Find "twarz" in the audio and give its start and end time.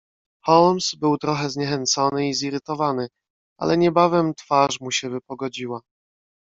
4.33-4.79